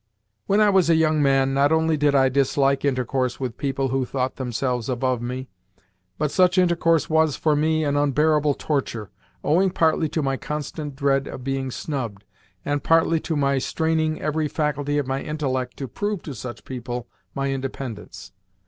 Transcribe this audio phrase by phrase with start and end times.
[0.47, 4.03] When I was a young man, not only did I dislike intercourse with people who
[4.03, 5.47] thought themselves above me,
[6.17, 9.11] but such intercourse was, for me, an unbearable torture,
[9.43, 12.23] owing partly to my constant dread of being snubbed,
[12.65, 17.07] and partly to my straining every faculty of my intellect to prove to such people
[17.35, 18.31] my independence.